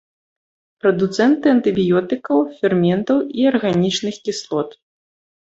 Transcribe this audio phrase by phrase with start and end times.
[0.85, 4.69] Прадуцэнты антыбіётыкаў, ферментаў і арганічных кіслот.